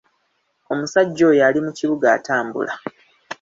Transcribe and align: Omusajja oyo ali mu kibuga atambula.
Omusajja 0.71 1.23
oyo 1.31 1.41
ali 1.47 1.59
mu 1.65 1.71
kibuga 1.77 2.05
atambula. 2.17 2.73